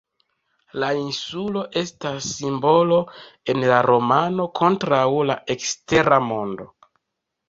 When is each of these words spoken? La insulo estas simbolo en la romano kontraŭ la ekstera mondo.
La 0.83 0.87
insulo 0.99 1.59
estas 1.81 2.29
simbolo 2.37 2.97
en 3.53 3.61
la 3.73 3.81
romano 3.87 4.47
kontraŭ 4.61 5.03
la 5.33 5.37
ekstera 5.57 6.19
mondo. 6.31 6.67